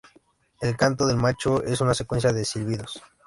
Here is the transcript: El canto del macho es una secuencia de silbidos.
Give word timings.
El 0.61 0.75
canto 0.77 1.05
del 1.05 1.17
macho 1.17 1.63
es 1.63 1.79
una 1.79 1.93
secuencia 1.93 2.33
de 2.33 2.43
silbidos. 2.43 3.03